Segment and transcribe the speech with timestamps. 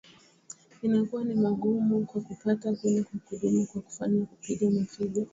[0.81, 5.25] inakuwa ni magumu kwa kupata kuni kwa kudumu kwa kufanya kupiga mafija